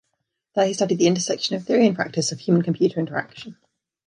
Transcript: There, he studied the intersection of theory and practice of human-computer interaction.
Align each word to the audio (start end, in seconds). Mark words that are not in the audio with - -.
There, 0.55 0.65
he 0.65 0.73
studied 0.73 0.97
the 0.97 1.05
intersection 1.05 1.55
of 1.55 1.63
theory 1.63 1.85
and 1.85 1.95
practice 1.95 2.31
of 2.31 2.39
human-computer 2.39 2.99
interaction. 2.99 3.55